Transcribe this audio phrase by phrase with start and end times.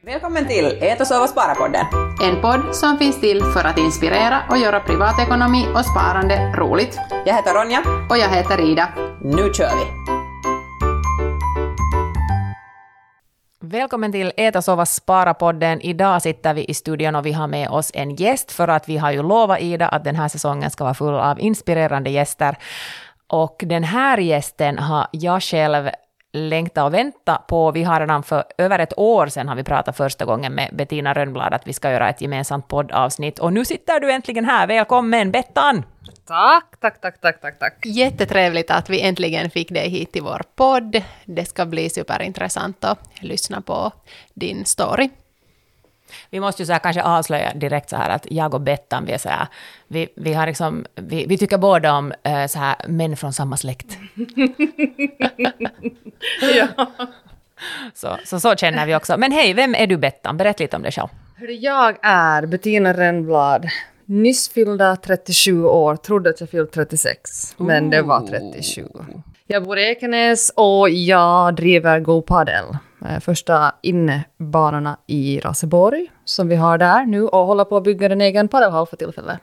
[0.00, 1.86] Välkommen till Ät och sova spara-podden.
[2.22, 6.98] En podd som finns till för att inspirera och göra privatekonomi och sparande roligt.
[7.26, 7.82] Jag heter Ronja.
[8.10, 8.88] Och jag heter Ida.
[9.22, 9.86] Nu kör vi!
[13.60, 15.80] Välkommen till Ät och sova spara-podden.
[15.80, 18.96] Idag sitter vi i studion och vi har med oss en gäst för att vi
[18.96, 22.56] har ju lovat Ida att den här säsongen ska vara full av inspirerande gäster.
[23.26, 25.90] Och den här gästen har jag själv
[26.38, 27.70] längta och vänta på.
[27.70, 31.14] Vi har redan för över ett år sedan har vi pratat första gången med Bettina
[31.14, 33.38] Rönnblad att vi ska göra ett gemensamt poddavsnitt.
[33.38, 34.66] Och nu sitter du äntligen här.
[34.66, 35.82] Välkommen Bettan!
[36.26, 37.86] Tack, tack, tack, tack, tack, tack.
[37.86, 41.02] Jättetrevligt att vi äntligen fick dig hit till vår podd.
[41.24, 43.92] Det ska bli superintressant att lyssna på
[44.34, 45.10] din story.
[46.30, 49.12] Vi måste ju så här kanske avslöja direkt så här att jag och Bettan, vi
[49.12, 49.46] är så här,
[49.88, 53.56] vi, vi, har liksom, vi, vi tycker båda om äh, så här män från samma
[53.56, 53.98] släkt.
[56.54, 56.66] ja.
[57.94, 59.16] så, så, så känner vi också.
[59.18, 60.36] Men hej, vem är du Bettan?
[60.36, 61.08] Berätta lite om dig själv.
[61.60, 63.68] Jag är Bettina Rennblad,
[64.04, 68.88] nyss fyllda 37 år, trodde att jag fyllt 36, men det var 37.
[69.50, 72.64] Jag bor i Ekenäs och jag driver Go Padel.
[73.04, 78.12] Eh, första innebanorna i Raseborg som vi har där nu och håller på att bygga
[78.12, 79.38] en egen padelhall för tillfället.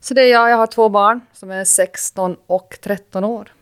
[0.00, 3.52] Så det är jag, jag har två barn som är 16 och 13 år.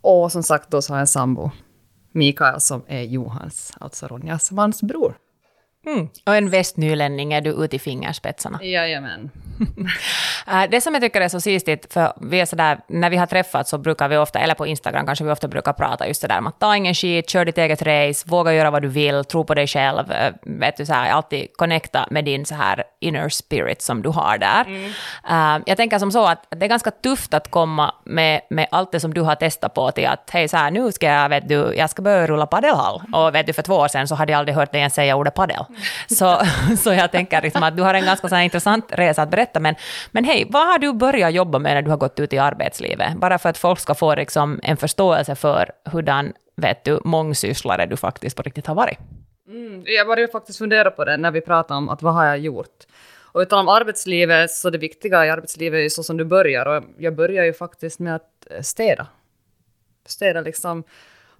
[0.00, 1.50] Och som sagt då så har jag en sambo,
[2.12, 5.14] Mikael, som är Johans, alltså Ronjas mans bror.
[5.86, 6.08] Mm.
[6.26, 8.64] Och en västnylänning är du ute i fingerspetsarna.
[8.64, 9.30] Jajamän.
[10.46, 13.26] Äh, det som jag tycker är så sistigt, för vi är sådär, när vi har
[13.26, 16.38] träffats så brukar vi ofta, eller på Instagram kanske vi ofta brukar prata just sådär
[16.38, 19.44] om att ta ingen skit, kör ditt eget race, våga göra vad du vill, tro
[19.44, 23.28] på dig själv, äh, vet du, så här, alltid connecta med din så här inner
[23.28, 24.64] spirit som du har där.
[24.64, 24.84] Mm.
[25.30, 28.92] Uh, jag tänker som så att det är ganska tufft att komma med, med allt
[28.92, 31.48] det som du har testat på till att hej så här, nu ska jag, vet
[31.48, 33.02] du, jag ska börja rulla padelhall.
[33.12, 35.16] Och vet du, för två år sedan så hade jag aldrig hört dig ens säga
[35.16, 35.64] ordet padel.
[36.08, 36.42] Så,
[36.78, 39.74] så jag tänker liksom att du har en ganska så intressant resa att berätta, men,
[40.10, 43.16] men hej, vad har du börjat jobba med när du har gått ut i arbetslivet?
[43.16, 47.96] Bara för att folk ska få liksom en förståelse för hurdan, vet du, mångsysslare du
[47.96, 48.98] faktiskt på riktigt har varit.
[49.48, 52.38] Mm, jag började faktiskt fundera på det när vi pratade om att vad har jag
[52.38, 52.86] gjort?
[53.32, 56.66] Och utan om arbetslivet, så det viktiga i arbetslivet är ju så som du börjar.
[56.66, 59.06] Och jag börjar ju faktiskt med att städa.
[60.06, 60.84] Städa liksom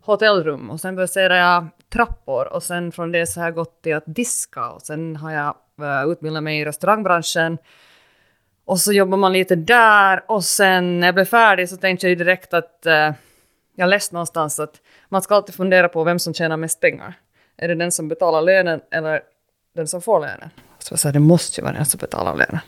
[0.03, 3.97] hotellrum och sen började jag trappor och sen från det så har jag gått till
[3.97, 7.59] att diska och sen har jag uh, utbildat mig i restaurangbranschen.
[8.65, 12.11] Och så jobbar man lite där och sen när jag blev färdig så tänkte jag
[12.11, 13.13] ju direkt att uh,
[13.77, 17.15] jag läste någonstans att man ska alltid fundera på vem som tjänar mest pengar.
[17.57, 19.21] Är det den som betalar lönen eller
[19.75, 20.51] den som får lönen?
[20.79, 22.61] Så jag sa, det måste ju vara den som betalar lönen.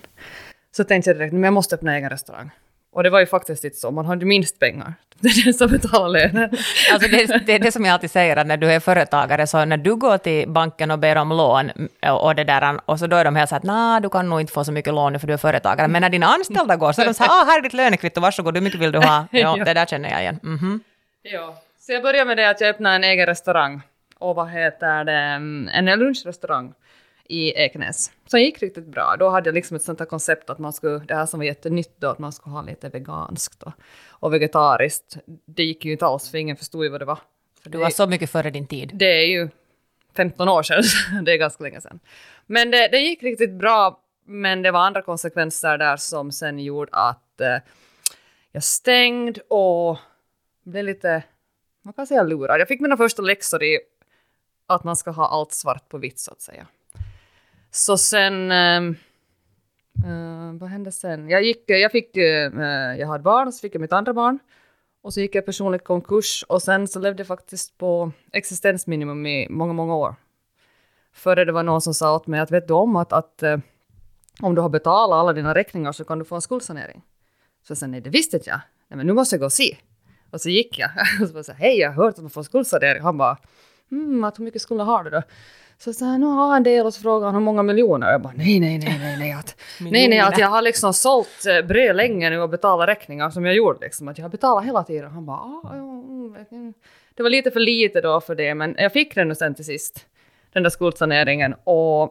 [0.77, 2.51] Så tänkte jag direkt, men jag måste öppna egen restaurang.
[2.93, 4.95] Och det var ju faktiskt inte så, man hade minst pengar.
[5.23, 6.51] Det är den som betalar lönen.
[6.93, 9.77] Alltså det, det det som jag alltid säger, att när du är företagare, så när
[9.77, 11.71] du går till banken och ber om lån,
[12.21, 14.41] och, det där, och så då är de helt så att nej, du kan nog
[14.41, 15.89] inte få så mycket lån nu för du är företagare.
[15.89, 18.21] Men när dina anställda går, så är de så här, ah, här är ditt lönekvitto,
[18.21, 19.27] varsågod, hur mycket vill du ha?
[19.33, 20.41] Ja, det där känner jag igen.
[20.43, 20.81] Mm -hmm.
[21.23, 23.83] Ja, så jag började med det att jag öppnade en egen restaurang.
[24.19, 25.19] Och vad heter det,
[25.79, 26.75] en lunchrestaurang
[27.33, 28.13] i Ekenäs.
[28.27, 29.17] Som gick riktigt bra.
[29.19, 31.45] Då hade jag liksom ett sånt här koncept att man skulle, det här som var
[31.45, 33.73] jättenytt då, att man skulle ha lite veganskt och,
[34.09, 35.17] och vegetariskt.
[35.47, 37.19] Det gick ju inte alls, för ingen förstod ju vad det var.
[37.63, 38.91] För du var så mycket före din tid.
[38.95, 39.49] Det är ju
[40.17, 40.83] 15 år sedan,
[41.25, 42.01] det är ganska länge sedan.
[42.47, 46.91] Men det, det gick riktigt bra, men det var andra konsekvenser där som sen gjorde
[46.93, 47.59] att eh,
[48.53, 49.99] jag stängde och
[50.65, 51.23] blev lite,
[51.83, 52.61] man kan säga lurad.
[52.61, 53.81] Jag fick mina första läxor i
[54.67, 56.67] att man ska ha allt svart på vitt så att säga.
[57.75, 58.53] Så sen...
[58.53, 58.95] Uh,
[60.61, 61.29] vad hände sen?
[61.29, 62.23] Jag, gick, jag, fick, uh,
[62.99, 64.39] jag hade barn, så fick jag mitt andra barn.
[65.03, 69.49] Och så gick jag personligt konkurs och sen så levde jag faktiskt på existensminimum i
[69.51, 70.15] många, många år.
[71.13, 73.59] Före det var någon som sa åt mig att vet du om att, att eh,
[74.41, 77.03] om du har betalat alla dina räkningar så kan du få en skuldsanering.
[77.67, 78.61] Så jag sa nej, det visste inte jag.
[78.89, 79.77] Nej, men nu måste jag gå och se.
[80.31, 80.91] Och så gick jag.
[81.23, 83.03] Och så sa hej, jag har hört att man får skuldsanering.
[83.03, 83.37] Han bara,
[83.91, 85.23] mm, att hur mycket skulder har du då?
[85.85, 88.11] Så här, nu har han del och så frågar han hur många miljoner.
[88.11, 89.33] Jag bara nej, nej, nej, nej, nej.
[89.33, 93.31] Att, nej, nej, att jag har liksom sålt eh, bröd länge nu och betalat räkningar
[93.31, 94.09] som jag gjorde liksom.
[94.09, 95.11] Att jag har betalat hela tiden.
[95.11, 96.73] Han bara ah, ja,
[97.15, 99.65] Det var lite för lite då för det, men jag fick den nu sen till
[99.65, 100.07] sist.
[100.53, 102.03] Den där skuldsaneringen och,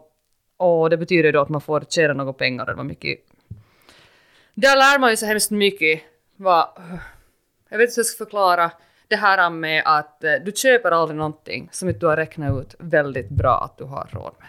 [0.57, 2.65] och det betyder då att man får tjäna några pengar.
[2.65, 3.19] Det var mycket...
[4.53, 6.01] Där lär man ju så hemskt mycket.
[6.35, 6.67] Vad,
[7.69, 8.71] jag vet inte hur jag ska förklara
[9.11, 12.75] det här med att eh, du köper aldrig någonting som inte du har räknat ut
[12.79, 14.47] väldigt bra att du har råd med.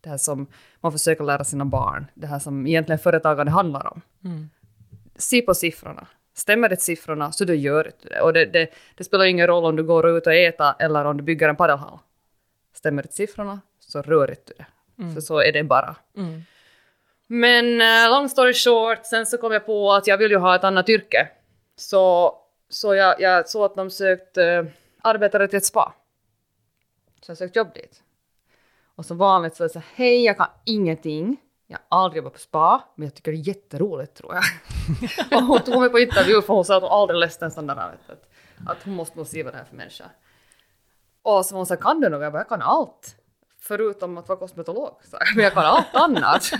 [0.00, 0.46] Det här som
[0.80, 4.00] man försöker lära sina barn, det här som egentligen företagande handlar om.
[4.24, 4.50] Mm.
[5.16, 6.06] Se på siffrorna.
[6.34, 8.20] Stämmer det siffrorna så då gör du det.
[8.20, 11.16] Och det, det, det, spelar ingen roll om du går ut och äter eller om
[11.16, 11.98] du bygger en padelhall.
[12.74, 15.14] Stämmer det siffrorna så rörigt du är.
[15.14, 15.96] För så är det bara.
[17.26, 20.56] Men uh, long story short, sen så kom jag på att jag vill ju ha
[20.56, 21.28] ett annat yrke.
[21.76, 22.34] Så,
[22.68, 24.70] så jag, jag såg att de sökte uh,
[25.02, 25.94] arbetare till ett spa.
[27.22, 28.02] Så jag sökte jobb dit.
[28.94, 31.36] Och som vanligt så är det så här, hej jag kan ingenting.
[31.66, 34.44] Jag har aldrig jobbat på spa, men jag tycker det är jätteroligt tror jag.
[35.38, 37.66] och hon tog mig på intervju för hon sa att hon aldrig läst en sån
[37.66, 38.30] där, att,
[38.66, 40.04] att hon måste nog se vad det här är för människa.
[41.22, 42.22] Och så hon sa, kan du något?
[42.22, 43.16] Jag bara, jag kan allt.
[43.60, 45.18] Förutom att vara kosmetolog, så.
[45.34, 46.50] Men jag kan allt annat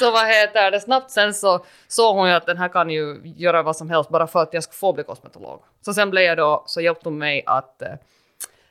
[0.00, 3.20] så vad heter det, snabbt sen så såg hon ju att den här kan ju
[3.24, 5.62] göra vad som helst bara för att jag ska få bli kosmetolog.
[5.80, 7.88] Så sen blev jag då, så hjälpte hon mig att eh,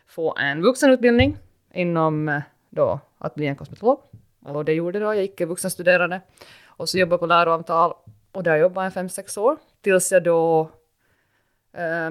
[0.08, 1.38] få en vuxenutbildning
[1.74, 4.00] inom eh, då att bli en kosmetolog.
[4.46, 6.22] Och det gjorde jag då, jag gick vuxenstuderande.
[6.66, 7.94] Och så jobbade jag på läroavtal
[8.32, 9.58] och där jobbade jag fem, sex år.
[9.82, 10.72] Tills jag då...
[11.74, 12.10] eh,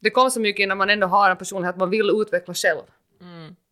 [0.00, 2.82] det kom så mycket när man ändå har en personlighet att man vill utveckla själv.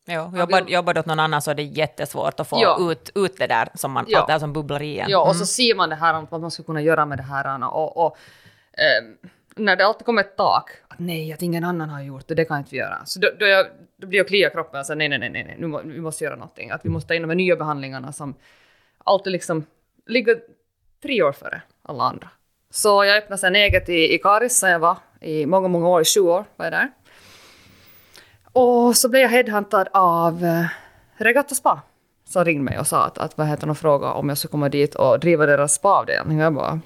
[0.08, 0.32] Jo,
[0.69, 2.90] jobbar, du åt någon annan så är det jättesvårt att få Ja.
[2.93, 4.19] ut, ut det där som, man, Ja.
[4.19, 5.10] allt det här som bubblar i en.
[5.10, 7.22] Ja, och så ser man det här om vad man ska kunna göra med det
[7.22, 7.75] här.
[7.75, 8.16] Och, och
[8.72, 9.16] ehm,
[9.56, 12.44] när det alltid kommer ett tak, att nej, att ingen annan har gjort det, det
[12.44, 12.99] kan inte vi göra.
[13.05, 13.66] Så då, då, jag,
[13.96, 16.25] då blir jag klia kroppen och säger nej, nej, nej, nej, nu må, vi måste
[16.25, 16.70] göra någonting.
[16.70, 18.34] Att vi måste ta in de här nya behandlingarna som
[19.05, 19.66] alltid liksom
[20.06, 20.38] ligger
[21.02, 22.28] tre år före alla andra.
[22.70, 26.00] Så jag öppnade sen eget i, i Karis, där jag var i många, många år,
[26.00, 26.88] i sju år var jag där.
[28.58, 30.64] Och så blev jag headhuntad av eh,
[31.16, 31.81] Regatta Spa
[32.28, 34.69] som ringde mig och sa att, att vad heter och frågade om jag skulle komma
[34.69, 36.38] dit och driva deras spaavdelning.
[36.38, 36.81] Jag bara...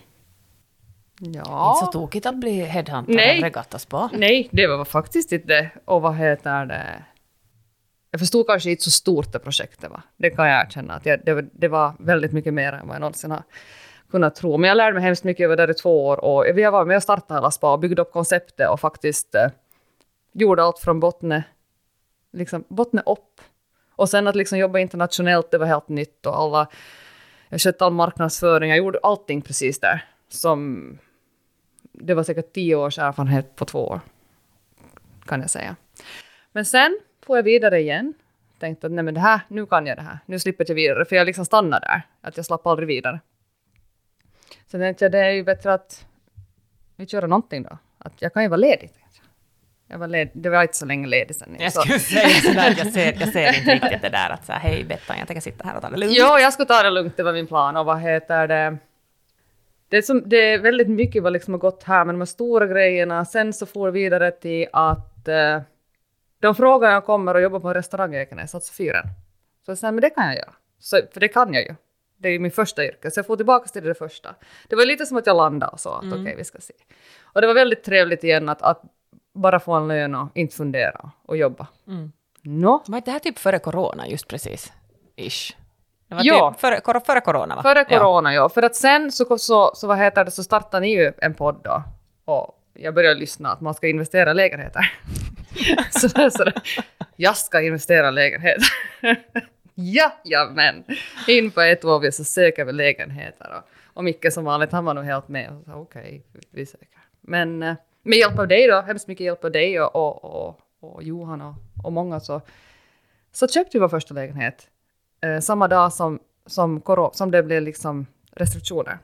[1.21, 1.73] Ja.
[1.75, 3.37] Inte så tokigt att bli headhuntad Nej.
[3.39, 4.11] av regattaspa.
[4.13, 5.71] Nej, det var faktiskt inte det.
[5.85, 7.05] Och vad heter det?
[8.11, 10.03] Jag förstod kanske inte så stort det projektet var.
[10.17, 10.95] Det kan jag erkänna.
[10.95, 13.43] Att jag, det, var- det var väldigt mycket mer än vad jag någonsin har
[14.11, 14.57] kunnat tro.
[14.59, 15.41] Men jag lärde mig hemskt mycket.
[15.41, 17.79] Jag var där i två år och vi var med och startade hela spa och
[17.79, 19.47] byggde upp konceptet och faktiskt eh,
[20.35, 21.43] gjorde allt från bottne,
[22.33, 23.41] liksom bottna upp.
[23.91, 26.69] Och sen att liksom jobba internationellt, det var helt nytt och alla...
[27.49, 30.05] Jag skötte all marknadsföring, jag gjorde allting precis där.
[30.29, 30.99] Som...
[31.93, 34.01] Det var säkert tio års erfarenhet på två år
[35.27, 35.77] kan jag säga.
[36.53, 38.15] Men sen får jag vidare igen.
[38.59, 40.19] Tänkte att nej men det här, nu kan jag det här.
[40.27, 41.05] Nu slipper jag vidare.
[41.05, 42.03] För jag liksom stannar där.
[42.21, 43.21] Att jag slapp aldrig vidare.
[44.67, 46.07] Så tänkte jag det är ju bättre att
[46.97, 47.79] vi kör någonting då.
[47.99, 48.91] Att jag kan ju vara ledig
[49.93, 49.99] jag.
[49.99, 51.57] Var led, det var inte så länge ledig sen.
[51.59, 54.85] Jag skulle säga sådär, jag ser, jag ser inte riktigt det där att säga hej
[54.85, 56.15] Bettan, jag tänker sitta här och ta det lugnt.
[56.17, 57.77] Jo, jag skulle ta det lugnt, det var min plan.
[57.77, 58.79] Och vad heter det?
[59.89, 62.27] Det är, som, det är väldigt mycket vad liksom har gått här med de här
[62.27, 63.25] stora grejerna.
[63.25, 65.61] Sen så får vi vidare till att eh,
[66.41, 69.05] de frågar jag kommer och jobbar på en restaurang i Ekenäs, alltså fyren.
[69.65, 70.53] Så jag säger, men det kan jag göra.
[70.79, 71.75] Så, för det kan jag ju.
[72.17, 74.35] Det är ju min första yrke, så jag får tillbaka till det första.
[74.69, 76.75] Det var lite som att jag landade och så, att okej, vi ska se.
[77.23, 78.83] Och det var väldigt trevligt igen att, att
[79.35, 81.67] bara få en lön och inte fundera och jobba.
[82.43, 84.73] Nå, Var inte det här typ före corona just precis?
[85.17, 85.57] Ish.
[86.09, 86.51] Det var Ja.
[86.51, 87.63] typ före, kor- före corona va?
[87.63, 88.49] Före corona, ja.
[88.49, 91.61] För att sen så, så, så, vad heter det, så startade ni ju en podd
[91.65, 91.83] då.
[92.25, 94.93] Och jag började lyssna att man ska investera i lägenheter.
[95.91, 96.45] så, så
[97.17, 98.65] jag ska investera i lägenheter.
[99.75, 100.85] ja, ja men.
[101.29, 103.51] In på ett år så söker vi lägenheter.
[103.57, 105.65] Och, och Micke som vanligt, han var nog helt med.
[105.75, 106.89] Okej, vi söker.
[107.21, 110.61] Men eh, med hjälp av dig då, hemskt mycket hjälp av dig och, och, och,
[110.81, 111.55] och Johan och,
[111.85, 112.41] och många så,
[113.33, 114.69] så köpte vi vår första lägenhet
[115.21, 118.99] eh, samma dag som, som, som det blev liksom restriktioner.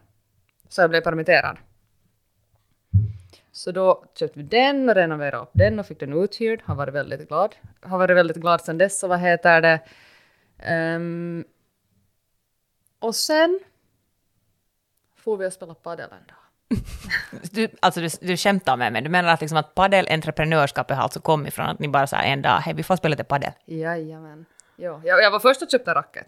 [0.68, 1.56] Så jag blev permitterad.
[3.52, 6.62] Så då köpte vi den och renoverade upp den och fick den uthyrd.
[6.64, 7.56] Har varit väldigt glad.
[7.80, 8.98] Har varit väldigt glad sedan dess.
[8.98, 9.80] Så vad heter det?
[10.96, 11.44] Um,
[12.98, 13.60] och sen
[15.16, 16.47] får vi att spela padel en dag.
[17.50, 21.20] Du, alltså du, du skämtar med mig, du menar att, liksom att padelentreprenörskapet har alltså
[21.20, 23.52] kommit från att ni bara sa en dag, hej vi får spela lite padel.
[23.66, 24.46] Jajamän.
[24.76, 26.26] Jo, jag, jag var först och köpte racket.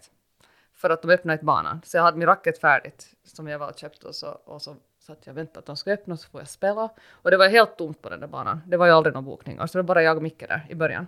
[0.75, 1.81] För att de öppnade ett banan.
[1.85, 4.75] Så jag hade min racket färdigt som jag var och köpte och så, och så
[4.99, 6.89] satt jag och väntade att de skulle öppna så får jag spela.
[7.11, 8.61] Och det var helt tomt på den där banan.
[8.67, 9.67] Det var ju aldrig någon bokningar.
[9.67, 11.07] Så det var bara jag och Micke där i början.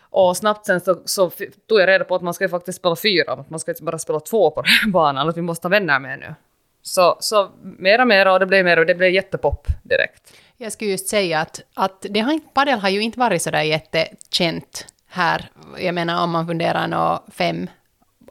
[0.00, 1.30] Och snabbt sen så, så
[1.68, 3.32] tog jag reda på att man ska ju faktiskt spela fyra.
[3.32, 5.28] Att man ska inte bara spela två på den här banan.
[5.28, 6.34] Att vi måste ha vänner med nu.
[6.82, 10.32] Så, så mer och mer och det blev mer och det blev jättepop direkt.
[10.56, 14.86] Jag skulle just säga att, att det har padel har ju inte varit sådär jättekänt
[15.08, 15.50] här.
[15.78, 17.70] Jag menar om man funderar nå fem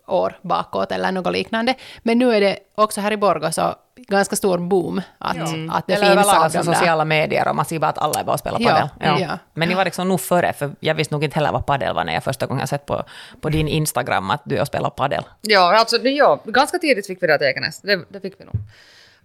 [0.07, 1.75] år bakåt eller något liknande.
[2.03, 5.93] Men nu är det också här i Borgå så ganska stor boom att, att det
[5.93, 6.73] Eller finns överlag av alltså där.
[6.73, 9.21] sociala medier och man ser bara att alla är bara och spelar Ja, padel.
[9.21, 9.37] ja.
[9.53, 12.03] Men ni var liksom nog före, för jag visste nog inte heller vad padel var
[12.03, 13.03] när jag första gången sett på,
[13.41, 15.23] på din Instagram att du är och spelar padel.
[15.41, 17.81] Ja, alltså det, ja, ganska tidigt fick vi det till Ekenäs.
[17.81, 18.53] Det, det fick vi nog.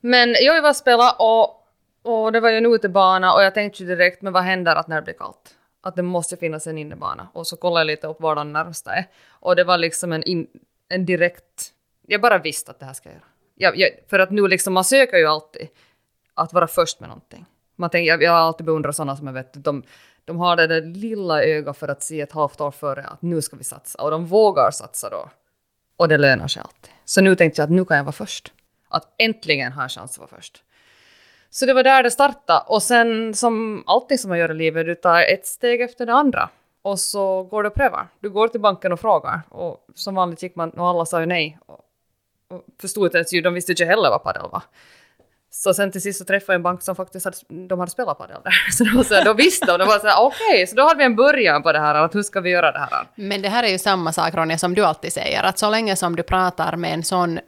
[0.01, 1.63] Men jag var och spela och,
[2.05, 4.89] och det var ju en utebana och jag tänkte ju direkt, men vad händer att
[4.89, 5.55] när det blir kallt?
[5.87, 7.29] Att det måste finnas en innebana.
[7.33, 9.09] Och så kollade jag lite upp var den närmsta är.
[9.29, 10.47] Och det var liksom en, in,
[10.89, 11.73] en direkt...
[12.07, 13.25] Jag bara visste att det här ska jag göra.
[13.55, 15.69] Jag, jag, för att nu liksom, man söker ju alltid
[16.35, 17.47] att vara först med någonting.
[17.77, 19.83] Man tänker, jag, jag har alltid beundrat sådana som jag vet, de,
[20.25, 23.43] de har det där lilla ögat för att se ett halvt år före att nu
[23.43, 24.03] ska vi satsa.
[24.03, 25.31] Och de vågar satsa då.
[25.97, 26.91] Och det lönar sig alltid.
[27.05, 28.53] Så nu tänkte jag att nu kan jag vara först.
[28.89, 30.63] Att äntligen har jag chans att vara först.
[31.57, 32.65] Så det var där det startade.
[32.67, 36.13] Och sen som allting som man gör i livet, du tar ett steg efter det
[36.13, 36.49] andra.
[36.83, 38.09] Och så går du och prövar.
[38.21, 39.41] Du går till banken och frågar.
[39.49, 41.59] Och som vanligt gick man, och alla sa ju nej.
[41.67, 41.81] Och,
[42.51, 44.63] och förstod inte ens, ju, de visste inte heller vad padel var.
[45.51, 48.19] Så sen till sist så träffade jag en bank som faktiskt hade, de hade spelat
[48.19, 48.53] padel där.
[48.73, 50.67] Så, de var så här, då visste de, var så här, okej, okay.
[50.67, 52.79] så då hade vi en början på det här, att hur ska vi göra det
[52.79, 53.07] här?
[53.15, 55.97] Men det här är ju samma sak Ronja som du alltid säger, att så länge
[55.97, 57.41] som du pratar med en sån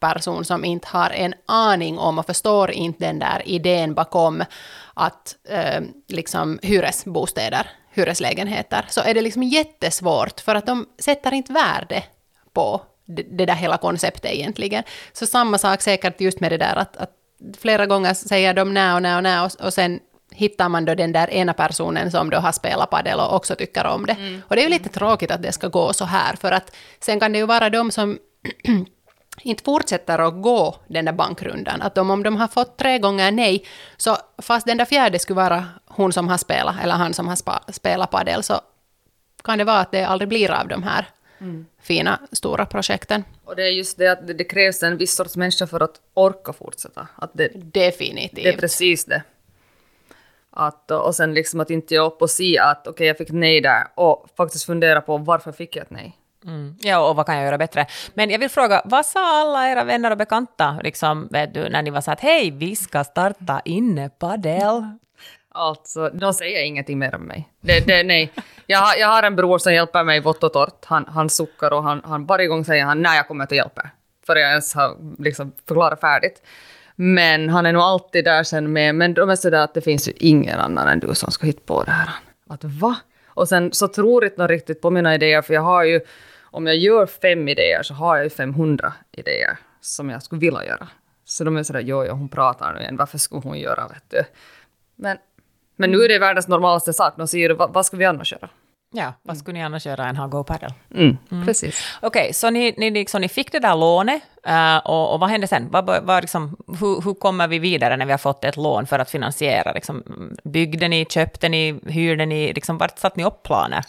[0.00, 4.44] bankperson som inte har en aning om och förstår inte den där idén bakom
[4.94, 11.52] att eh, liksom hyresbostäder, hyreslägenheter, så är det liksom jättesvårt för att de sätter inte
[11.52, 12.02] värde
[12.52, 14.82] på det, det där hela konceptet egentligen.
[15.12, 17.10] Så samma sak säkert just med det där att, att
[17.58, 20.00] flera gånger säger de nä och nä och nä och, och sen
[20.34, 23.86] hittar man då den där ena personen som då har spelat padel och också tycker
[23.86, 24.12] om det.
[24.12, 24.42] Mm.
[24.48, 27.20] Och det är ju lite tråkigt att det ska gå så här, för att sen
[27.20, 28.18] kan det ju vara de som
[29.42, 31.82] inte fortsätter att gå den där bankrundan.
[31.82, 33.64] Att de, om de har fått tre gånger nej,
[33.96, 37.36] så fast den där fjärde skulle vara hon som har spelat, eller han som har
[37.36, 38.60] spa, spelat padel, så
[39.44, 41.66] kan det vara att det aldrig blir av de här mm.
[41.82, 43.24] fina, stora projekten.
[43.44, 46.52] Och det är just det att det, krävs en viss sorts människa för att orka
[46.52, 47.08] fortsätta.
[47.16, 48.44] Att det, Definitivt.
[48.44, 49.22] Det är precis det.
[50.50, 53.30] Att, och sen liksom att inte ge upp och se att okej, okay, jag fick
[53.30, 56.18] nej där och faktiskt fundera på varför fick jag ett nej.
[56.46, 56.76] Mm.
[56.80, 57.86] Ja, och vad kan jag göra bättre?
[58.14, 61.82] Men jag vill fråga, vad sa alla era vänner och bekanta, liksom, vet du, när
[61.82, 64.84] ni var så att hej, vi ska starta innepadel?
[65.56, 67.48] Alltså, de säger ingenting mer om mig.
[67.60, 68.32] Det, det, nej.
[68.66, 70.84] Jag har, jag har en bror som hjälper mig vått och torrt.
[70.84, 73.56] Han, han suckar och han, han varje gång säger han nej, jag kommer inte att
[73.56, 73.90] hjälpa.
[74.26, 76.42] För jag ens har liksom förklarat färdigt.
[76.96, 80.08] Men han är nog alltid där sen med, men de är sådär att det finns
[80.08, 82.08] ju ingen annan än du som ska hitta på det här.
[82.48, 82.96] Att va?
[83.26, 86.00] Och sen så tror inte någon riktigt på mina idéer, för jag har ju,
[86.54, 90.64] om jag gör fem idéer så har jag ju 500 idéer som jag skulle vilja
[90.64, 90.88] göra.
[91.24, 94.10] Så de är sådär, jo, jo, hon pratar nu igen, varför skulle hon göra, vet
[94.10, 94.24] du?
[94.96, 95.18] Men
[95.76, 97.14] men nu är det världens normalaste sak.
[97.16, 98.48] De säger vad, vad ska vi annars göra?
[98.96, 100.74] Ja, vad skulle ni annars göra än ha GoPaddle?
[100.94, 101.46] Mm, mm.
[101.46, 101.96] Precis.
[102.02, 105.30] Okej, okay, så ni, ni, liksom, ni fick det där lånet uh, och, och, vad
[105.30, 105.70] hände sen?
[105.70, 108.98] Vad, vad, liksom, hur, hur kommer vi vidare när vi har fått ett lån för
[108.98, 109.72] att finansiera?
[109.72, 110.02] Liksom,
[110.44, 112.52] byggde ni, köpte ni, hyrde ni?
[112.52, 113.84] Liksom, vart satte ni upp planer?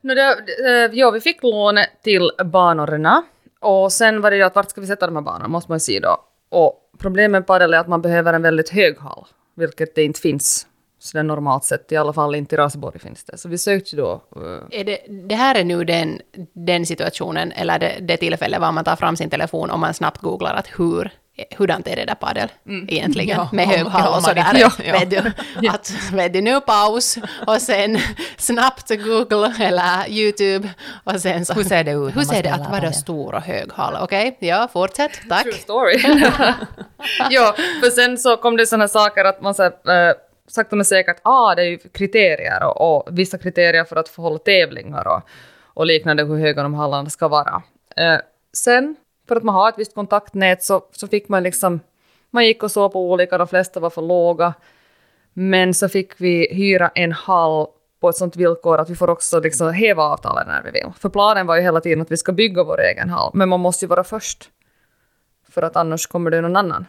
[0.00, 3.22] No, det, eh, ja, vi fick lånet till banorna
[3.60, 5.76] och sen var det ju att vart ska vi sätta de här banorna, måste man
[5.76, 6.24] ju se då.
[6.48, 9.26] Och problemet med padel är att man behöver en väldigt hög hall,
[9.56, 10.66] vilket det inte finns
[10.98, 13.38] sådär normalt sett, i alla fall inte i Raseborg finns det.
[13.38, 14.22] Så vi sökte då...
[14.36, 16.20] Eh, är det, det här är nu den,
[16.52, 20.20] den situationen, eller det, det tillfälle var man tar fram sin telefon och man snabbt
[20.20, 21.12] googlar att hur
[21.58, 22.86] hurdant är det där padel mm.
[22.90, 24.52] egentligen ja, med hög hall och sådär.
[24.54, 24.92] Ja, ja.
[24.92, 25.18] Vet, du,
[25.68, 27.98] att, vet du, nu paus och sen
[28.36, 30.68] snabbt Google eller YouTube
[31.04, 31.52] och sen så...
[31.52, 32.16] Hur ser det ut?
[32.16, 33.96] Hur ser det att vara stor och hög hall?
[34.00, 34.48] Okej, okay?
[34.48, 35.42] ja, fortsätt, tack.
[35.42, 35.98] True story.
[37.30, 39.70] ja, för sen så kom det sådana saker att man så uh,
[40.50, 44.22] sakta men säkert, ah, det är ju kriterier och, och, vissa kriterier för att få
[44.22, 45.22] hålla tävlingar och,
[45.74, 47.62] och liknande, hur höga de hallarna ska vara.
[47.96, 48.18] Eh,
[48.52, 48.96] sen,
[49.30, 51.80] för att man har ett visst kontaktnät så, så fick man liksom,
[52.30, 54.54] man gick och såg på olika, de flesta var för låga,
[55.32, 57.66] men så fick vi hyra en hall
[58.00, 60.92] på ett sånt villkor att vi får också liksom häva avtalet när vi vill.
[60.98, 63.60] För planen var ju hela tiden att vi ska bygga vår egen hall, men man
[63.60, 64.50] måste ju vara först.
[65.48, 66.86] För att annars kommer det någon annan.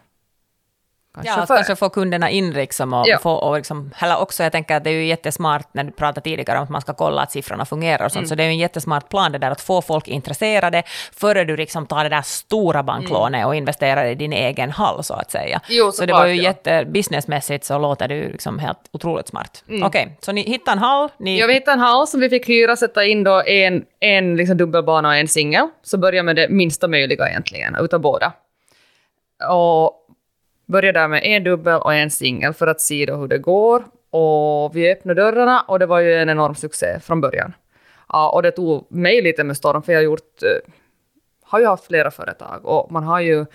[1.13, 3.17] Kanske ja, att kanske få kunderna in liksom och, ja.
[3.17, 6.21] få, och liksom, eller också jag tänker att det är ju jättesmart när du pratade
[6.21, 8.27] tidigare om att man ska kolla att siffrorna fungerar och sånt, mm.
[8.27, 11.57] så det är ju en jättesmart plan det där att få folk intresserade före du
[11.57, 13.47] liksom tar det där stora banklånet mm.
[13.47, 15.61] och investerar i din egen hall så att säga.
[15.69, 16.43] Jo, så, så det var ju ja.
[16.43, 19.63] jätte, businessmässigt så låter det ju liksom helt otroligt smart.
[19.69, 19.83] Mm.
[19.83, 21.09] Okej, okay, så ni hittade en hall?
[21.17, 21.39] Ni...
[21.39, 24.57] Ja, vi hittade en hall som vi fick hyra, sätta in då en, en liksom
[24.57, 28.33] dubbelbana och en singel, så börja med det minsta möjliga egentligen, utav båda.
[29.49, 30.00] Och
[30.71, 33.83] började där med en dubbel och en singel för att se då hur det går.
[34.09, 37.53] Och vi öppnade dörrarna och det var ju en enorm succé från början.
[38.09, 40.71] Ja, och det tog mig lite med storm för jag har gjort, eh,
[41.43, 43.45] har ju haft flera företag och man har ju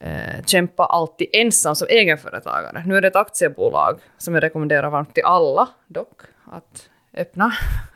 [0.00, 2.82] eh, kämpat alltid ensam som egenföretagare.
[2.86, 6.20] Nu är det ett aktiebolag som jag rekommenderar varmt till alla dock
[6.52, 7.52] att öppna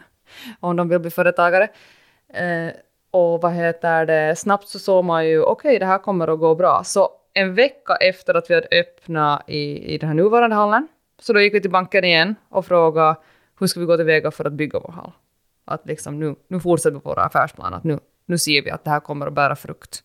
[0.60, 1.68] om de vill bli företagare.
[2.34, 2.72] Eh,
[3.10, 6.38] och vad heter det, snabbt så såg man ju okej, okay, det här kommer att
[6.38, 6.84] gå bra.
[6.84, 11.32] Så en vecka efter att vi hade öppnat i, i den här nuvarande hallen Så
[11.32, 13.16] då gick vi till banken igen och frågade
[13.60, 15.12] hur ska vi gå tillväga för att bygga vår hall.
[15.64, 18.84] Att liksom nu, nu fortsätter vi på våra affärsplan, att nu, nu ser vi att
[18.84, 20.04] det här kommer att bära frukt.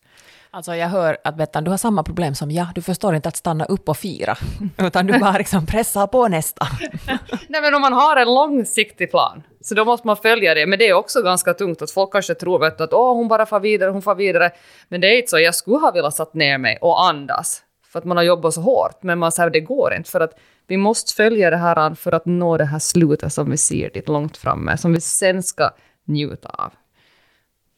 [0.54, 2.66] Alltså jag hör att Bettan, du har samma problem som jag.
[2.74, 4.36] Du förstår inte att stanna upp och fira,
[4.78, 6.66] utan du bara liksom pressar på nästa.
[7.48, 10.66] Nej men om man har en långsiktig plan, så då måste man följa det.
[10.66, 13.46] Men det är också ganska tungt att folk kanske tror vet, att åh, hon bara
[13.46, 14.50] far vidare, hon far vidare.
[14.88, 15.38] Men det är inte så.
[15.38, 18.60] Jag skulle ha velat satt ner mig och andas, för att man har jobbat så
[18.60, 19.02] hårt.
[19.02, 22.26] Men man säger det går inte, för att vi måste följa det här för att
[22.26, 25.70] nå det här slutet som vi ser dit långt framme, som vi sen ska
[26.04, 26.72] njuta av.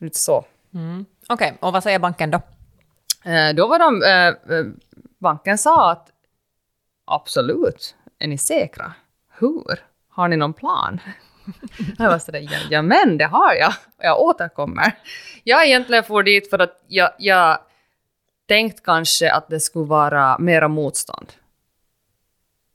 [0.00, 0.44] Lite så.
[1.28, 2.40] Okej, och vad säger banken då?
[3.26, 4.66] Eh, då var de, eh, eh,
[5.18, 6.08] banken sa att
[7.04, 8.92] absolut, är ni säkra?
[9.38, 9.80] Hur?
[10.08, 11.00] Har ni någon plan?
[11.98, 13.72] Jag var sådär, ja, ja men det har jag.
[13.98, 14.92] Jag återkommer.
[15.44, 17.58] Jag egentligen får dit för att jag, jag
[18.48, 21.32] tänkt kanske att det skulle vara mera motstånd.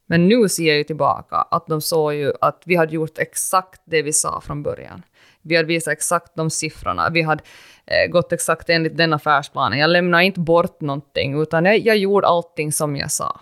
[0.05, 3.81] Men nu ser jag ju tillbaka att de såg ju att vi hade gjort exakt
[3.85, 5.03] det vi sa från början.
[5.41, 7.09] Vi hade visat exakt de siffrorna.
[7.09, 7.43] Vi hade
[7.85, 9.79] eh, gått exakt enligt den affärsplanen.
[9.79, 13.39] Jag lämnade inte bort någonting, utan jag, jag gjorde allting som jag sa.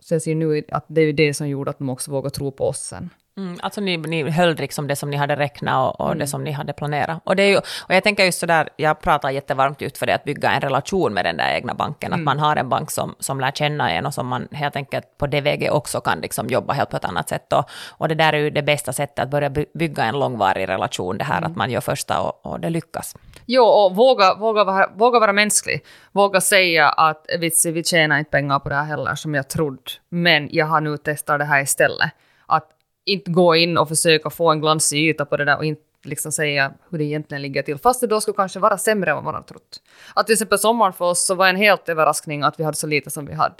[0.00, 2.52] Så jag ser nu att det är det som gjorde att de också vågade tro
[2.52, 3.10] på oss sen.
[3.36, 6.44] Mm, alltså ni, ni höll liksom det som ni hade räknat och, och det som
[6.44, 7.20] ni hade planerat.
[7.24, 10.14] Och, det är ju, och jag tänker just sådär, jag pratar jättevarmt just för det
[10.14, 12.12] att bygga en relation med den där egna banken.
[12.12, 15.18] Att man har en bank som, som lär känna en och som man helt enkelt
[15.18, 17.52] på det väget också kan liksom jobba helt på ett annat sätt.
[17.52, 20.68] Och, och det där är ju det bästa sättet att börja by- bygga en långvarig
[20.68, 23.16] relation, det här att man gör första och, och det lyckas.
[23.46, 25.84] Jo, och våga, våga, vara, våga vara mänsklig.
[26.12, 29.82] Våga säga att vitsi, vi tjänar inte pengar på det här heller som jag trodde,
[30.08, 32.10] men jag har nu testat det här istället.
[32.46, 32.68] Att
[33.04, 36.32] inte gå in och försöka få en glansig yta på det där och inte liksom
[36.32, 39.24] säga hur det egentligen ligger till, fast det då skulle kanske vara sämre än vad
[39.24, 39.80] man har trott.
[40.14, 42.86] Att till exempel sommaren för oss så var en helt överraskning att vi hade så
[42.86, 43.54] lite som vi hade.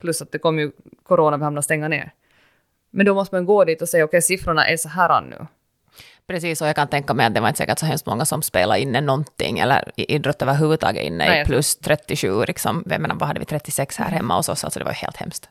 [0.00, 0.72] Plus att det kom ju
[1.02, 2.12] corona, vi hamnade stänga ner.
[2.90, 5.46] Men då måste man gå dit och säga okej, siffrorna är så här nu.
[6.26, 8.42] Precis, och jag kan tänka mig att det var inte säkert så hemskt många som
[8.42, 11.42] spelade inne någonting, eller idrott överhuvudtaget inne Nej.
[11.42, 12.84] i plus 37, liksom.
[12.86, 15.48] Jag menar, vad hade vi, 36 här hemma hos oss, alltså det var helt hemskt.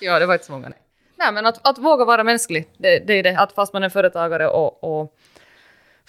[0.00, 0.68] Ja, det var inte så många.
[0.68, 0.78] Nej,
[1.16, 3.38] nej men att, att våga vara mänsklig, det, det är det.
[3.38, 5.14] Att fast man är företagare och, och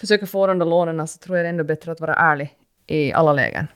[0.00, 2.54] försöker få de där lånen så tror jag det är ändå bättre att vara ärlig
[2.86, 3.66] i alla lägen.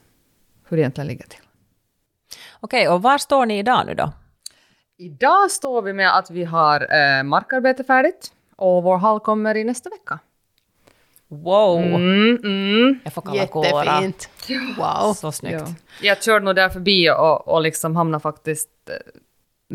[0.69, 1.39] Hur det egentligen ligger till.
[2.59, 4.13] Okej, och var står ni idag nu då?
[4.97, 9.63] Idag står vi med att vi har eh, markarbete färdigt och vår hall kommer i
[9.63, 10.19] nästa vecka.
[11.27, 11.79] Wow!
[11.79, 12.99] Mm, mm.
[13.03, 14.01] Jag får kalla kårar.
[14.01, 14.77] Jättefint.
[14.77, 15.13] Wow.
[15.13, 15.63] Så snyggt.
[15.67, 15.75] Ja.
[16.01, 18.95] Jag körde nog där förbi och, och liksom hamnade faktiskt eh,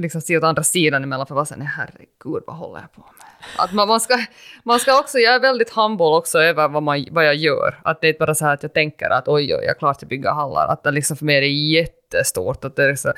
[0.01, 2.93] liksom se åt andra sidan emellan för att vara såhär, nej herregud vad håller jag
[2.93, 3.27] på med?
[3.57, 4.19] Att man, man, ska,
[4.63, 7.81] man ska också, jag är väldigt humble också över vad, man, vad jag gör.
[7.85, 9.79] Att det är inte bara så här att jag tänker att oj, oj, jag är
[9.79, 10.69] klar bygger att bygga hallar.
[10.69, 12.65] Att det liksom för mig är det jättestort.
[12.65, 13.15] Att det är så, är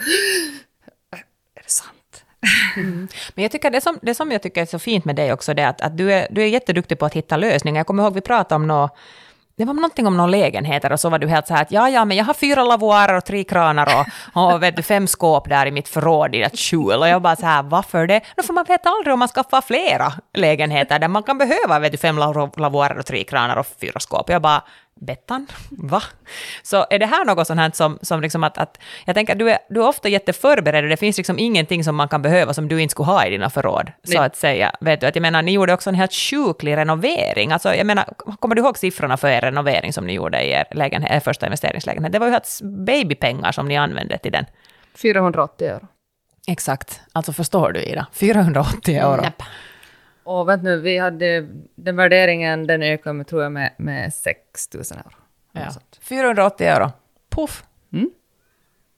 [1.62, 2.24] det sant?
[2.76, 3.08] Mm.
[3.34, 5.54] Men jag tycker det som, det som jag tycker är så fint med dig också,
[5.54, 7.78] det är att, att du, är, du är jätteduktig på att hitta lösningar.
[7.78, 8.96] Jag kommer ihåg vi pratade om något
[9.60, 11.88] det var någonting om några lägenheter och så var du helt så här att ja,
[11.88, 13.88] ja, men jag har fyra lavoarer och tre kranar
[14.34, 17.00] och, och vet du, fem skåp där i mitt förråd i ett skjul.
[17.00, 18.20] Och jag bara så här, varför det?
[18.36, 21.92] Då för man vet aldrig om man skaffar flera lägenheter där man kan behöva vet
[21.92, 22.18] du, fem
[22.56, 24.28] lavoarer och tre kranar och fyra skåp.
[24.28, 24.62] Jag bara,
[25.00, 26.02] Bettan, va?
[26.62, 29.38] Så är det här något sånt här som, som liksom att, att jag tänker att
[29.38, 32.54] du är, du är ofta jätteförberedd och det finns liksom ingenting som man kan behöva
[32.54, 34.26] som du inte skulle ha i dina förråd, så Nej.
[34.26, 34.72] att säga.
[34.80, 37.52] Vet du, att jag menar, ni gjorde också en helt sjuklig renovering.
[37.52, 38.04] Alltså, jag menar,
[38.38, 41.46] kommer du ihåg siffrorna för er renovering som ni gjorde i er, lägenhet, er första
[41.46, 42.12] investeringslägenhet?
[42.12, 44.46] Det var ju helt babypengar som ni använde till den.
[44.94, 45.86] 480 euro.
[46.48, 47.00] Exakt.
[47.12, 48.06] Alltså förstår du, Ida?
[48.12, 49.22] 480 euro.
[49.22, 49.42] Näpp.
[50.30, 54.74] Och vänta nu, vi hade den värderingen, den ökade med, tror jag med, med 6
[54.74, 55.10] 000 euro.
[55.52, 55.64] Ja.
[55.64, 55.98] Något sånt.
[56.02, 56.90] 480 euro.
[57.30, 57.64] Puff.
[57.92, 58.10] Mm.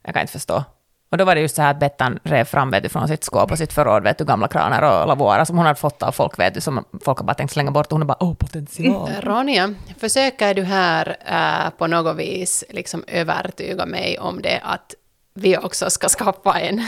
[0.05, 0.65] Jag kan inte förstå.
[1.11, 3.25] Och då var det just så här att Bettan rev fram vet du, från sitt
[3.25, 6.13] skåp och sitt förråd, vet du, gamla kranar och lavoarer som hon hade fått av
[6.13, 8.35] folk, vet du, som folk har bara tänkt slänga bort och hon är bara åh,
[8.35, 9.11] potential.
[9.21, 14.95] Ronja, försöker du här äh, på något vis liksom övertyga mig om det att
[15.35, 16.79] vi också ska skaffa en,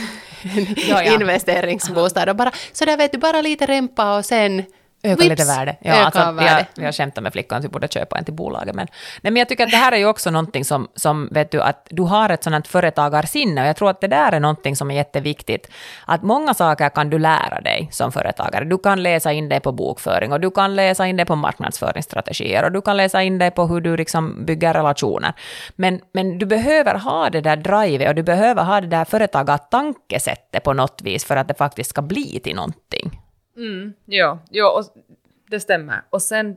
[0.57, 1.13] en Ja, ja.
[1.13, 4.63] investeringsbostad och bara så där vet du, bara lite rempa och sen
[5.05, 5.75] Öka vips, lite värde.
[5.79, 6.65] Ja, öka alltså, vi, har, värde.
[6.75, 8.75] vi har skämtat med flickan att vi borde köpa en till bolaget.
[8.75, 8.87] Men,
[9.21, 11.61] nej, men jag tycker att det här är ju också någonting som, som vet du,
[11.61, 14.91] att du har ett sådant företagarsinne och jag tror att det där är någonting som
[14.91, 15.71] är jätteviktigt.
[16.05, 18.65] Att många saker kan du lära dig som företagare.
[18.65, 22.63] Du kan läsa in dig på bokföring och du kan läsa in dig på marknadsföringsstrategier
[22.63, 25.33] och du kan läsa in dig på hur du liksom bygger relationer.
[25.75, 30.63] Men, men du behöver ha det där drivet och du behöver ha det där företagartankesättet
[30.63, 33.24] på något vis för att det faktiskt ska bli till någonting.
[33.55, 35.03] Mm, ja, ja och
[35.49, 36.01] det stämmer.
[36.09, 36.55] Och sen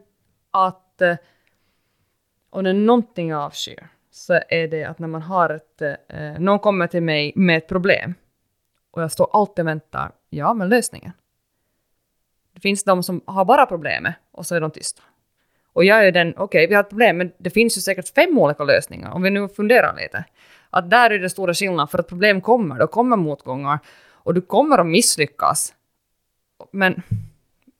[0.51, 1.17] att eh,
[2.51, 5.83] om det är någonting jag avskyr så är det att när man har ett...
[5.83, 8.15] Eh, någon kommer till mig med ett problem
[8.91, 10.13] Och jag står alltid och väntar.
[10.31, 11.13] Ja, men lösningen.
[12.55, 15.03] Det finns de som har bara problemet och så är de tysta.
[15.73, 18.15] Och jag är den, okej, okay, vi har ett problem, men det finns ju säkert
[18.15, 20.25] fem olika lösningar om vi nu funderar lite.
[20.71, 23.79] Att där är det stora skillnaden, för att problem kommer, Då kommer motgångar
[24.11, 25.75] och du kommer att misslyckas.
[26.73, 27.03] Men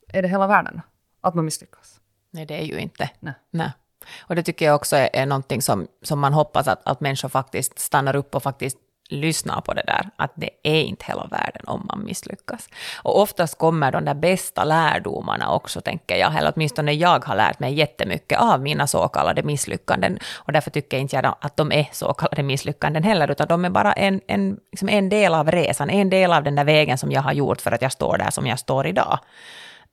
[0.09, 0.81] är det hela världen
[1.21, 2.01] att man misslyckas?
[2.31, 3.11] Nej, det är ju inte.
[3.21, 3.35] Nej.
[3.51, 3.73] Nej.
[4.21, 7.29] Och det tycker jag också är, är någonting som, som man hoppas att, att människor
[7.29, 8.79] faktiskt stannar upp och faktiskt
[9.09, 12.69] lyssnar på det där, att det är inte hela världen om man misslyckas.
[13.03, 17.61] Och oftast kommer de där bästa lärdomarna också, tänker jag, eller åtminstone jag har lärt
[17.61, 21.89] mig jättemycket av mina så kallade misslyckanden, och därför tycker inte jag att de är
[21.93, 25.91] så kallade misslyckanden heller, utan de är bara en, en, liksom en del av resan,
[25.91, 28.31] en del av den där vägen som jag har gjort för att jag står där
[28.31, 29.19] som jag står idag.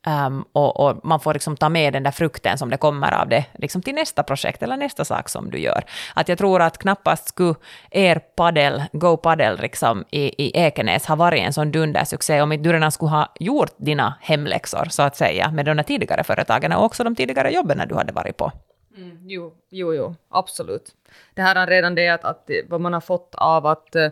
[0.08, 3.28] Um, och, och, man får liksom ta med den där frukten som det kommer av
[3.28, 5.84] det liksom till nästa projekt eller nästa sak som du gör.
[6.14, 7.54] Att jag tror att knappast skulle
[7.90, 12.68] er paddel, Go padel liksom i, i Ekenäs ha varit en sån dundersuccé om inte
[12.68, 16.84] du redan skulle ha gjort dina hemläxor så att säga med de tidigare företagen och
[16.84, 18.52] också de tidigare jobben du hade varit på.
[18.96, 20.94] Mm, jo, jo, jo, absolut.
[21.34, 24.08] Det här är redan det att, att vad man har fått av att uh,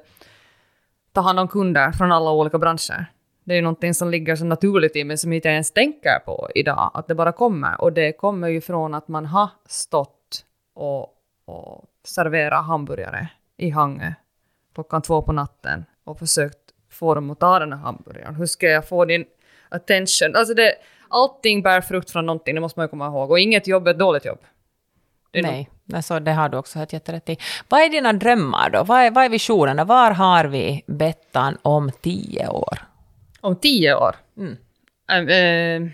[1.12, 3.06] ta hand om kunder från alla olika branscher
[3.44, 6.18] det är ju någonting som ligger så naturligt i mig som jag inte ens tänker
[6.24, 7.80] på idag, att det bara kommer.
[7.80, 11.02] Och det kommer ju från att man har stått och,
[11.44, 14.12] och serverat hamburgare i Hangö
[14.74, 16.58] klockan två på natten och försökt
[16.90, 18.34] få dem att ta den här hamburgaren.
[18.34, 19.24] Hur ska jag få din
[19.68, 20.36] attention?
[20.36, 20.74] Alltså det,
[21.08, 23.30] allting bär frukt från någonting, det måste man ju komma ihåg.
[23.30, 24.38] Och inget jobb är ett dåligt jobb.
[25.32, 27.38] Nej, alltså det har du också helt jätterätt i.
[27.68, 28.84] Vad är dina drömmar då?
[28.84, 29.84] Vad är, vad är visionerna?
[29.84, 32.78] Var har vi Bettan om tio år?
[33.44, 34.16] Om tio år?
[34.36, 34.56] Mm.
[35.10, 35.90] Äh, mm,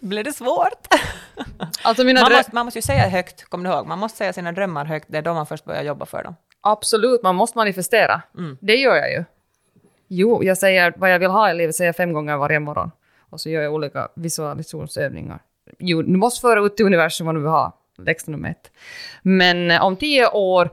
[0.00, 0.86] blev det svårt?
[1.82, 3.86] alltså mina man, måste, man måste ju säga högt, kommer du ihåg?
[3.86, 6.36] Man måste säga sina drömmar högt, det är då man först börjar jobba för dem.
[6.60, 8.22] Absolut, man måste manifestera.
[8.38, 8.58] Mm.
[8.60, 9.24] Det gör jag ju.
[10.08, 12.90] Jo, jag säger vad jag vill ha i livet säger fem gånger varje morgon.
[13.30, 15.38] Och så gör jag olika visualisationsövningar.
[15.78, 17.78] Jo, du måste föra ut till universum vad du vill ha.
[17.98, 18.70] Läxa nummer ett.
[19.22, 20.70] Men eh, om tio år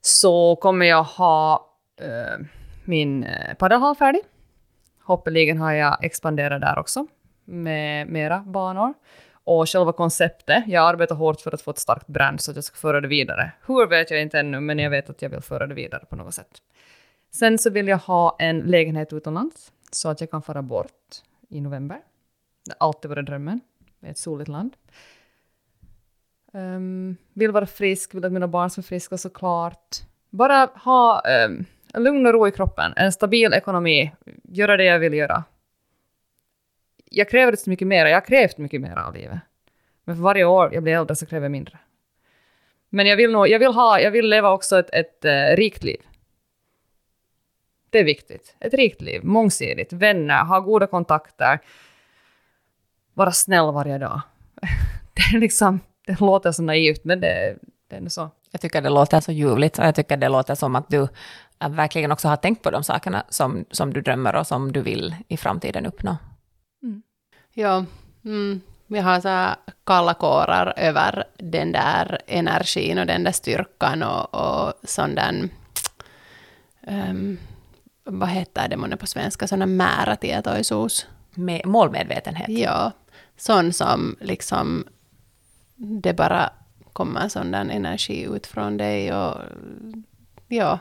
[0.00, 2.46] så kommer jag ha eh,
[2.86, 4.20] min eh, paddelhall färdig.
[5.02, 7.06] Hoppeligen har jag expanderat där också
[7.44, 8.94] med mera banor.
[9.44, 12.64] Och själva konceptet, jag arbetar hårt för att få ett starkt brand så att jag
[12.64, 13.52] ska föra det vidare.
[13.66, 16.16] Hur vet jag inte ännu, men jag vet att jag vill föra det vidare på
[16.16, 16.62] något sätt.
[17.30, 21.60] Sen så vill jag ha en lägenhet utomlands så att jag kan fara bort i
[21.60, 21.98] november.
[22.64, 23.60] Det har alltid varit drömmen,
[24.00, 24.76] med ett soligt land.
[26.52, 29.96] Um, vill vara frisk, vill att mina barn ska vara friska såklart.
[30.30, 31.64] Bara ha um,
[31.96, 35.44] lugn och ro i kroppen, en stabil ekonomi, göra det jag vill göra.
[37.10, 39.38] Jag kräver inte så mycket mer, jag har krävt mycket mer av livet.
[40.04, 41.78] Men för varje år jag blir äldre så kräver jag mindre.
[42.88, 45.84] Men jag vill, nog, jag vill, ha, jag vill leva också ett, ett uh, rikt
[45.84, 46.00] liv.
[47.90, 48.56] Det är viktigt.
[48.60, 51.58] Ett rikt liv, mångsidigt, vänner, ha goda kontakter,
[53.14, 54.20] vara snäll varje dag.
[55.14, 57.56] det, är liksom, det låter så naivt, men det,
[57.88, 58.30] det är så.
[58.50, 61.08] Jag tycker det låter så ljuvligt och jag tycker det låter som att du
[61.58, 65.16] verkligen också har tänkt på de sakerna som, som du drömmer och som du vill
[65.28, 66.16] i framtiden uppnå.
[66.82, 67.02] Mm.
[67.54, 67.84] Ja,
[68.24, 74.34] mm, vi har så kalla kårar över den där energin och den där styrkan och,
[74.34, 75.48] och sån där,
[76.86, 77.38] um,
[78.04, 81.06] vad heter det månne på svenska, sådana määrätietoisuus.
[81.34, 82.48] Med målmedvetenhet.
[82.48, 82.92] Ja,
[83.36, 84.84] sån som liksom
[85.76, 86.50] det bara
[86.92, 89.34] kommer sån där energi ut från dig och
[90.48, 90.78] ja,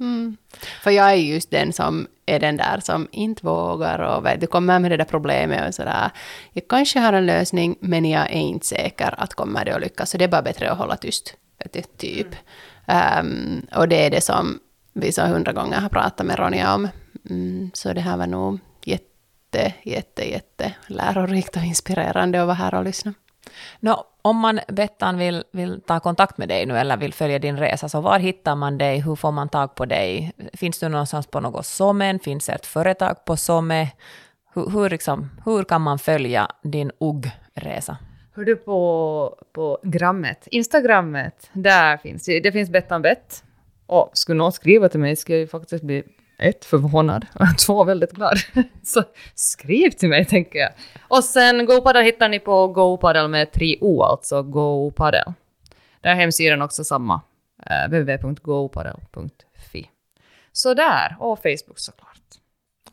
[0.00, 0.36] Mm.
[0.82, 4.46] För jag är just den som är den där som inte vågar och vet, du
[4.46, 6.10] kommer med det där problemet och sådär.
[6.52, 10.10] Jag kanske har en lösning men jag är inte säker att kommer det att lyckas
[10.10, 11.34] så det är bara bättre att hålla tyst.
[11.64, 12.26] Vet typ.
[12.86, 13.26] Mm.
[13.26, 14.58] Um, och det är det som
[14.92, 16.88] vi så hundra gånger har pratat med Ronja om.
[17.30, 22.74] Mm, så det här var nog jätte, jätte, jätte lärorikt och inspirerande att vara här
[22.74, 23.14] och lyssna.
[23.80, 27.56] No, om man, Bettan, vill, vill ta kontakt med dig nu eller vill följa din
[27.56, 29.00] resa, så var hittar man dig?
[29.00, 30.32] Hur får man tag på dig?
[30.52, 32.18] Finns du någonstans på något Sommen?
[32.18, 33.88] Finns det ett företag på Somme?
[34.54, 37.96] Hur, hur, liksom, hur kan man följa din UGG-resa?
[38.34, 43.44] Hör du på, på grammet, Instagrammet, där finns det, det finns Bettan Bett.
[43.86, 46.04] Och skulle någon skriva till mig skulle jag ju faktiskt bli
[46.40, 47.26] ett, förvånad.
[47.66, 48.38] Två, väldigt glad.
[48.82, 49.02] Så
[49.34, 50.70] skriv till mig, tänker jag.
[51.08, 55.34] Och sen GoPaddle hittar ni på GoPaddle med tre O, alltså GoPaddle.
[56.00, 57.20] Där är hemsidan också samma.
[57.66, 59.00] Eh, www.goPadel.fi.
[59.10, 59.86] www.gopaddle.fi.
[60.52, 62.39] Så där, och Facebook såklart.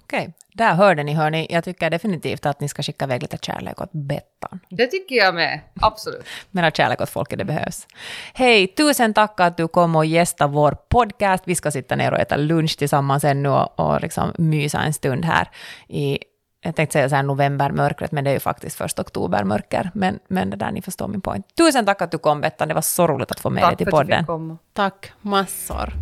[0.04, 1.48] Okej, där hörde ni, hörni.
[1.50, 4.60] Jag tycker definitivt att ni ska skicka iväg lite kärlek åt Bettan.
[4.70, 5.60] Det tycker jag med.
[5.82, 6.26] Absolut.
[6.52, 7.88] Mera kärlek åt folket, det behövs.
[8.34, 11.44] Hej, tusen tack att du kom och gästa vår podcast.
[11.48, 15.26] Vi ska sitta ner och äta lunch tillsammans ännu och, och liksom mysa en stund
[15.26, 15.50] här
[15.88, 16.20] i
[16.62, 19.92] jag tänkte säga så här novembermörkret, men det är ju faktiskt först oktobermörker.
[19.94, 21.44] Men, men det där, ni förstår min poäng.
[21.58, 22.68] Tusen tack att du kom, Bettan.
[22.68, 24.20] Det var så roligt att få med dig Tack till för att du podden.
[24.20, 24.58] fick komma.
[24.74, 25.94] Tack massor.